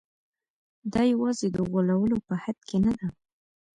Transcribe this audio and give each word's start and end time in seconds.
دا 0.93 1.01
یوازې 1.13 1.47
د 1.51 1.57
غولولو 1.69 2.17
په 2.27 2.33
حد 2.43 2.57
کې 2.67 2.77
نه 2.85 2.91
ده. 2.99 3.07